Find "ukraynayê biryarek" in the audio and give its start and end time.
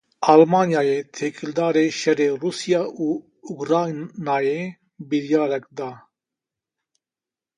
3.53-5.65